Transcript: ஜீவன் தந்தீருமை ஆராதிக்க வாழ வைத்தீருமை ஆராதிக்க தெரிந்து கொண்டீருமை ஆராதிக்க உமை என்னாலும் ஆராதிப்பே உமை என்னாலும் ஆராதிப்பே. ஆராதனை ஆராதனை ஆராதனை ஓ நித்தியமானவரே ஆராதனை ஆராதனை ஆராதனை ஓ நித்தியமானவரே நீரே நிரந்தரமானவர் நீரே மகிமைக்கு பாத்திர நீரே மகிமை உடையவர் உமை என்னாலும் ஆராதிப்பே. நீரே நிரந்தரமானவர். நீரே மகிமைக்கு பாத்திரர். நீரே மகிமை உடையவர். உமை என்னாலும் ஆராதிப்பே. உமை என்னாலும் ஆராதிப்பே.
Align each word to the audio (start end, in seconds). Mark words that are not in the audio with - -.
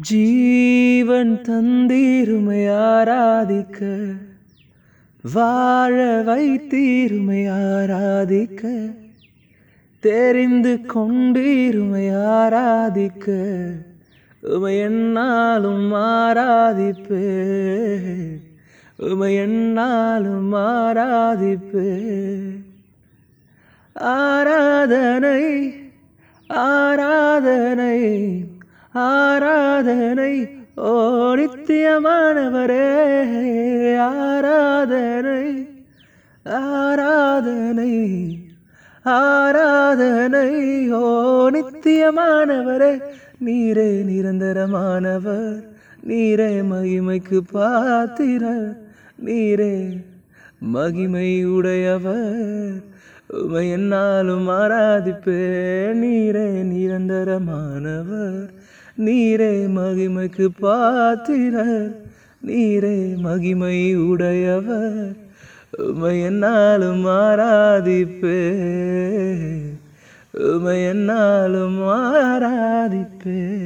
ஜீவன் 0.00 1.40
தந்தீருமை 1.42 2.60
ஆராதிக்க 2.70 3.80
வாழ 5.32 6.22
வைத்தீருமை 6.22 7.40
ஆராதிக்க 7.50 8.62
தெரிந்து 10.00 10.80
கொண்டீருமை 10.94 12.04
ஆராதிக்க 12.14 13.26
உமை 14.40 14.78
என்னாலும் 14.78 15.94
ஆராதிப்பே 15.94 17.26
உமை 18.96 19.34
என்னாலும் 19.34 20.52
ஆராதிப்பே. 20.54 21.90
ஆராதனை 23.92 25.72
ஆராதனை 26.46 27.98
ஆராதனை 28.94 30.34
ஓ 30.82 30.92
நித்தியமானவரே 31.38 32.86
ஆராதனை 34.06 35.42
ஆராதனை 36.46 37.94
ஆராதனை 39.06 40.48
ஓ 40.94 41.04
நித்தியமானவரே 41.50 42.92
நீரே 43.42 43.88
நிரந்தரமானவர் 44.02 45.56
நீரே 46.06 46.52
மகிமைக்கு 46.62 47.38
பாத்திர 47.52 48.44
நீரே 49.22 49.74
மகிமை 50.68 51.30
உடையவர் 51.46 52.76
உமை 53.28 53.70
என்னாலும் 53.70 54.48
ஆராதிப்பே. 54.48 55.48
நீரே 55.92 56.62
நிரந்தரமானவர். 56.62 58.48
நீரே 58.98 59.66
மகிமைக்கு 59.66 60.48
பாத்திரர். 60.60 62.00
நீரே 62.46 63.16
மகிமை 63.16 63.96
உடையவர். 63.96 65.16
உமை 65.78 66.22
என்னாலும் 66.22 67.06
ஆராதிப்பே. 67.06 68.52
உமை 70.32 70.84
என்னாலும் 70.84 71.80
ஆராதிப்பே. 71.80 73.56